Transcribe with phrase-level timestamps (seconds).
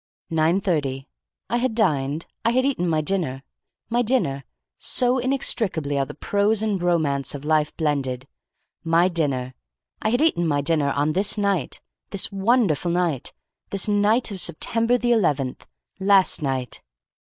[0.31, 1.07] "Nine thirty.
[1.47, 2.25] I had dined.
[2.43, 3.43] I had eaten my dinner.
[3.87, 4.45] My dinner!
[4.79, 8.27] So inextricably are the prose and romance of life blended.
[8.83, 9.53] My dinner!
[10.01, 11.81] I had eaten my dinner on this night.
[12.09, 13.31] This wonderful night.
[13.69, 15.67] This night of September the eleventh.
[15.99, 16.81] Last night!